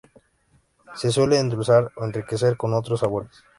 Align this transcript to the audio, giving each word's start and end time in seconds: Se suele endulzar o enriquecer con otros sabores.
Se 0.99 1.09
suele 1.15 1.35
endulzar 1.43 1.83
o 1.97 2.01
enriquecer 2.09 2.53
con 2.61 2.73
otros 2.73 3.01
sabores. 3.01 3.35